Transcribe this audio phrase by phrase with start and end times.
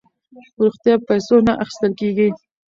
[0.61, 2.27] روغتیا په پیسو نه اخیستل کیږي.